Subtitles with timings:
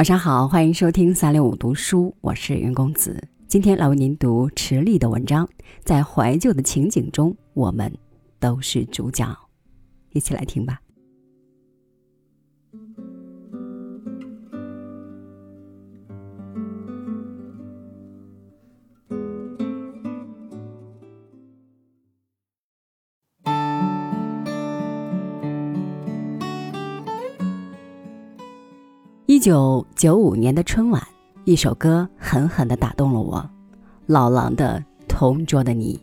[0.00, 3.22] 晚上好，欢迎收听三六五读书，我是云公子。
[3.46, 5.46] 今天来为您读池莉的文章，
[5.84, 7.92] 在怀旧的情景中，我们
[8.38, 9.26] 都是主角。
[10.12, 10.80] 一起来听吧。
[29.40, 31.02] 一九九五年的春晚，
[31.46, 33.50] 一首歌狠狠地打动了我，
[34.04, 35.98] 老狼的《同桌的你》。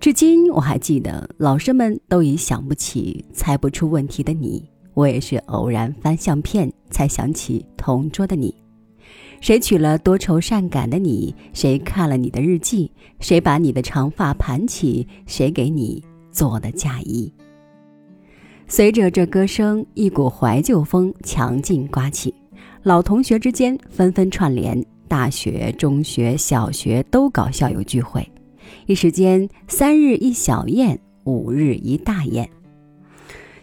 [0.00, 8.52] 至今我还记得，老师们都已想不起、猜不出问题的你，我也是偶然翻相片才想起《同桌的你》。
[9.40, 11.32] 谁娶了多愁善感的你？
[11.52, 12.90] 谁看了你的日记？
[13.20, 15.06] 谁把你的长发盘起？
[15.24, 17.32] 谁给你做的嫁衣？
[18.66, 22.34] 随着这歌声，一股怀旧风强劲刮起，
[22.82, 28.28] 老同学之间纷纷串联，大学、中学、小学都搞校友聚会，
[28.86, 32.48] 一时间三日一小宴，五日一大宴。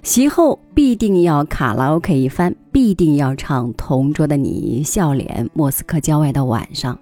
[0.04, 6.98] 席后必定要卡拉 OK 一番，必定要唱《同桌的你》，笑脸莫斯科郊外的晚上。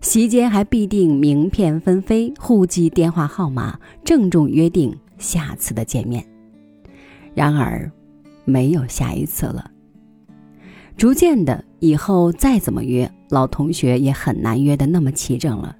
[0.00, 6.29] 席间还必定名片纷飞，互记电话号码，郑重约定下次的见面。
[7.34, 7.90] 然而，
[8.44, 9.70] 没有下一次了。
[10.96, 15.76] 逐渐的，以后再怎么约，老同学也很难约得那么齐整了。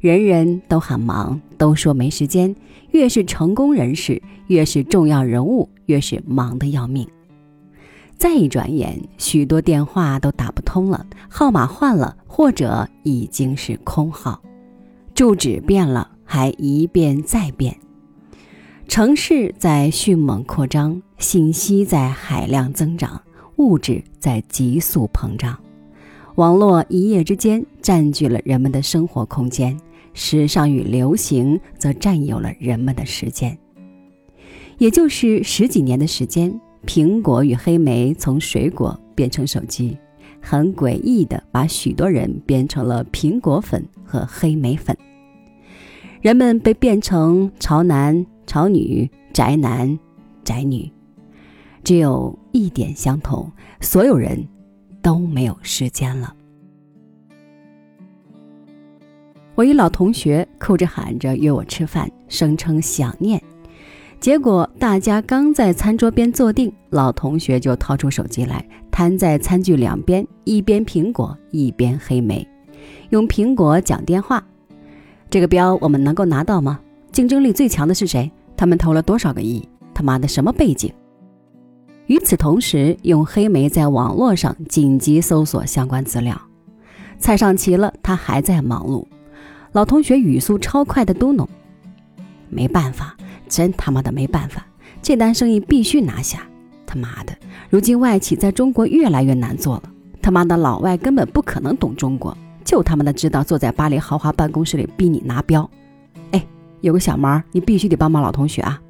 [0.00, 2.54] 人人都很忙，都说没时间。
[2.90, 7.06] 越是成功人士，越是重要人物，越是忙得要命。
[8.16, 14.40] 再一转眼，许多电话都打不通了，号码换了，或者已经是空号。
[15.14, 17.76] 住址变了，还一变再变。
[18.88, 23.20] 城市在迅猛扩张，信息在海量增长，
[23.56, 25.56] 物质在急速膨胀，
[26.36, 29.78] 网络一夜之间占据了人们的生活空间，
[30.14, 33.56] 时尚与流行则占有了人们的时间。
[34.78, 39.98] 也就是十几年的时间，苹果与黑莓从水果变成手机，
[40.40, 44.96] 很诡异的把许多人变成了苹果粉和黑莓粉，
[46.22, 48.26] 人们被变成潮男。
[48.48, 49.96] 潮女、宅男、
[50.42, 50.90] 宅女，
[51.84, 54.48] 只有一点相同：所有人
[55.02, 56.34] 都没有时间了。
[59.54, 63.40] 我一老同学哭着喊着约我吃饭，声称想念。
[64.18, 72.48] 结果大家刚在餐桌边坐定，老同学就掏出手机来，摊在餐具两边，一边苹果，一边黑莓，
[73.10, 74.42] 用苹果讲电话。
[75.28, 76.80] 这个标我们能够拿到吗？
[77.18, 78.30] 竞争力最强的是谁？
[78.56, 79.68] 他们投了多少个亿？
[79.92, 80.92] 他妈的什么背景？
[82.06, 86.40] 与此同时，用黑莓在网络上紧急搜索相关资料。
[87.18, 89.04] 菜上齐了，他还在忙碌。
[89.72, 91.44] 老同学语速超快的嘟哝
[92.48, 93.16] ：“没办法，
[93.48, 94.64] 真他妈的没办法，
[95.02, 96.46] 这单生意必须拿下。
[96.86, 97.36] 他妈的，
[97.68, 99.90] 如今外企在中国越来越难做了。
[100.22, 105.68] 他妈的，老外根本不可能懂中国，就他妈的知道坐在巴黎豪华办公室里逼你拿标。”
[106.80, 108.80] 有个小忙，你必须得帮帮老同学啊！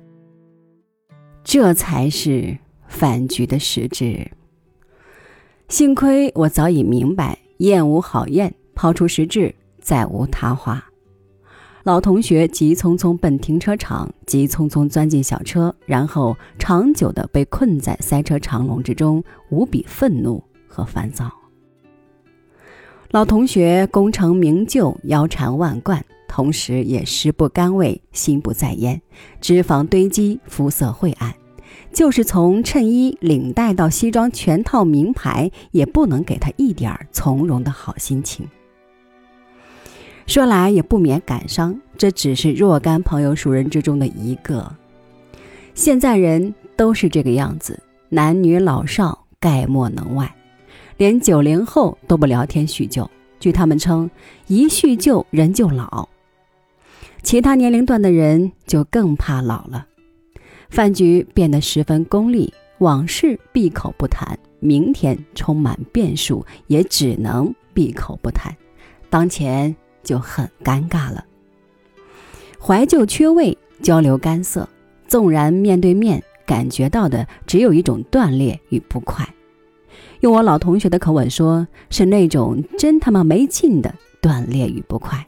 [1.43, 4.31] 这才是饭局的实质。
[5.69, 10.85] 幸亏我早已明白，宴无好宴，抛出实质，再无他话。
[11.85, 21.33] 老同学急匆匆奔停车场，急匆匆钻进小车，然后长久的被困在塞车长龙之中，无比愤怒和烦躁。
[23.11, 26.05] 老同学功成名就，腰缠万贯。
[26.29, 29.01] 同时也食不甘味，心不在焉，
[29.41, 31.35] 脂肪堆积，肤色晦暗，
[31.93, 38.47] 就是从衬衣、领带到西装全套名牌，也不能给他一点从容的好心情。
[40.27, 44.71] 说来也不免感伤，这只是若干朋友熟人之中的一个。
[45.75, 50.33] 现在人都是这个样子，男女老少概莫能外，
[50.99, 53.11] 连九零后都不聊天叙旧。
[53.41, 54.11] 据他们称，
[54.49, 56.09] 一叙旧人就老。
[57.23, 59.87] 其他年龄段的人就更怕老了，
[60.71, 68.57] 饭局变得十分功利，往事闭口不谈，明天充满变数，也只能闭口不谈，
[69.11, 71.25] 当前就很尴尬了。
[72.59, 74.69] 怀旧缺位，交流干涩，
[75.07, 79.29] 纵然面对面，感觉到的只有一种断裂与不快。
[80.21, 85.27] 用我老同学的口吻说，是那种真他妈没劲的断裂与不快。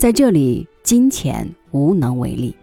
[0.00, 2.56] 在这里，金钱无能为力。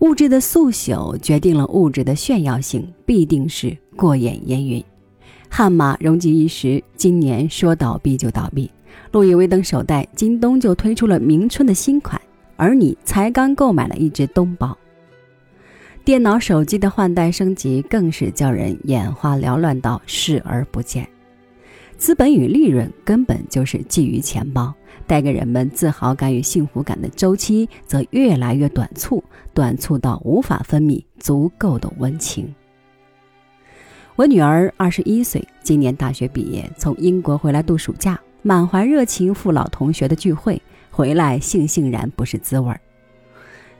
[0.00, 4.84] 物质的速朽决定了物质的炫耀性，必定是过眼烟云。
[5.48, 8.70] 悍马容积一时，今年说倒闭就倒闭。
[9.10, 12.20] 路易威登手袋，京东就推出了明春的新款，
[12.56, 14.76] 而你才刚购买了一只东宝。
[16.04, 21.08] 电脑、手机的换代升级更是叫人眼花缭乱到视而不见。
[21.98, 24.72] 资本与利润根本就是觊觎钱包，
[25.04, 29.22] 带给人们自豪感与幸福感的周期则越来越短促，
[29.52, 32.54] 短促到无法分泌足够的温情。
[34.14, 40.62] 我女儿二十一岁，今年大学毕业，从英国回来度暑假，满怀热情赴老同学的聚会，
[40.92, 42.80] 回来悻悻然不是滋味儿。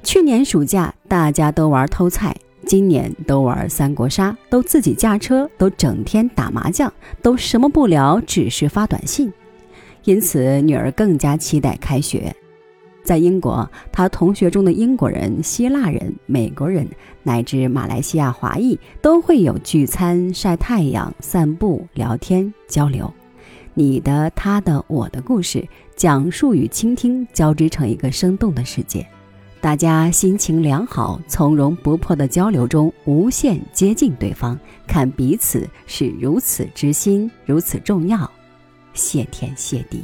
[0.02, 9.32] 去年暑假大家都玩偷菜，今年都玩三国杀，都自己驾车，都整天打麻将，都什么不聊，只是发短信。
[10.04, 12.34] 因此，女儿更加期待开学。
[13.04, 16.86] 在英国，他同学中的英国人、希腊人、美国人
[17.22, 23.10] 乃至马来西亚华裔都会有聚餐、晒太阳、散步、聊天、交流。
[23.72, 25.66] 你的、他的、我的故事，
[25.96, 29.06] 讲述与倾听交织成一个生动的世界。
[29.60, 34.56] 大家心情良好、从容不迫的交流中，无限接近对方，
[34.86, 38.30] 看彼此是如此之心，如此重要。
[38.94, 40.00] 谢天谢地。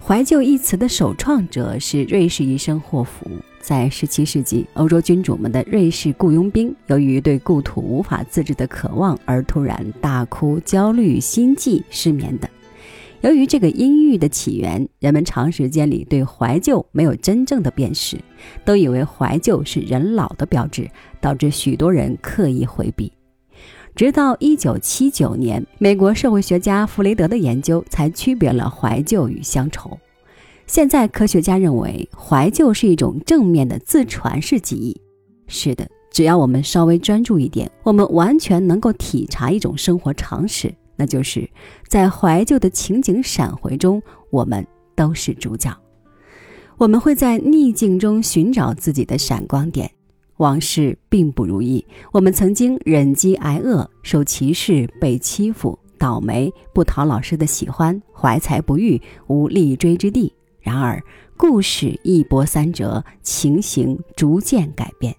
[0.00, 3.26] 怀旧一词的首创者是瑞士医生霍福。
[3.60, 12.48] 在17世纪，欧洲君主们的瑞士雇佣兵，由于对故土无法自制的渴望而突然大哭、焦虑、心悸、失眠等。
[13.24, 18.18] 由于这个阴郁的起源，人们长时间里对怀旧没有真正的辨识，
[18.66, 20.86] 都以为怀旧是人老的标志，
[21.22, 23.10] 导致许多人刻意回避。
[23.94, 29.98] 直到1979年，美国社会学家弗雷德的研究才区别了怀旧与乡愁。
[30.66, 35.00] 现在，科学家认为怀旧是一种正面的自传式记忆。
[35.46, 41.48] 是的，只要我们稍微专注一点，我们完全能够体察一种生活常识，那就是
[41.88, 45.76] 在怀旧的情景闪回中，我们都是主角。
[46.76, 49.90] 我们会在逆境中寻找自己的闪光点。
[50.38, 60.34] 往事并不如意，我们曾经忍饥挨饿、受歧视、被欺负、倒霉、不讨老师的喜欢、怀才不遇、无立锥之地。
[60.60, 61.00] 然而，
[61.36, 65.14] 故事一波三折，情形逐渐改变，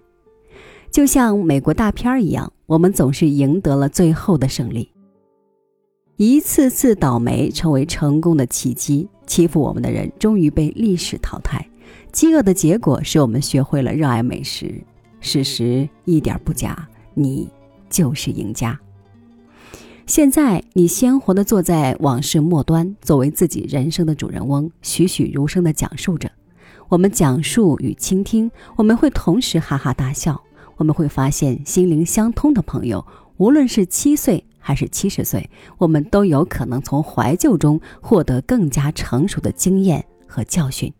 [0.90, 4.90] 就像美国大片儿一样，我们总是赢得了最后的胜利。
[6.18, 11.62] 一次次倒霉成为成功的契机，欺负我们的人终于被历史淘汰。
[12.10, 14.82] 饥饿的结果使我们学会了热爱美食。
[15.20, 17.46] 事实一点不假，你
[17.90, 18.78] 就是赢家。
[20.06, 26.30] 现在你鲜活地坐在往事末端，作为自己人生的主人翁，栩栩如生地讲述着。
[26.88, 30.40] 我们讲述与倾听，我们会同时哈哈大笑。
[30.78, 33.04] 我们会发现心灵相通的朋友，
[33.36, 35.48] 无论是七岁还是七十岁，
[35.78, 40.92] 我们都有可能从怀旧中获得更加成熟的经验和教训。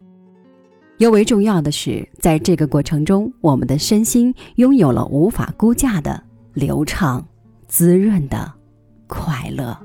[0.98, 6.22] 尤为重要的是，在这个过程中，我们的身心拥有了无法估价的
[6.54, 7.26] 流畅、
[7.66, 8.52] 滋润的
[9.08, 9.76] 快乐。